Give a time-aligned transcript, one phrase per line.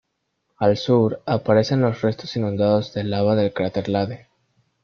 [0.57, 4.29] Al sur aparecen los restos inundados de lava del cráter Lade.